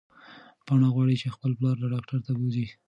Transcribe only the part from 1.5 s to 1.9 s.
پلار